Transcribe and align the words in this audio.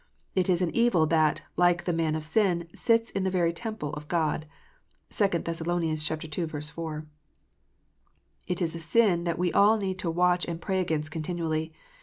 It 0.33 0.49
is 0.49 0.63
an 0.63 0.75
evil 0.75 1.05
that, 1.05 1.43
like 1.57 1.83
the 1.83 1.93
man 1.93 2.15
of 2.15 2.25
sin," 2.25 2.67
sits 2.73 3.11
in 3.11 3.23
the 3.23 3.29
very 3.29 3.53
temple 3.53 3.93
of 3.93 4.07
God." 4.07 4.47
(2 5.11 5.27
Thess. 5.27 5.61
ii. 5.61 6.47
4.) 6.47 7.05
It 8.47 8.61
is 8.63 8.73
a 8.73 8.79
sin 8.79 9.25
that 9.25 9.37
we 9.37 9.53
all 9.53 9.77
need 9.77 9.99
to 9.99 10.09
watch 10.09 10.45
and 10.47 10.59
pray 10.59 10.79
against 10.79 11.11
continually. 11.11 11.71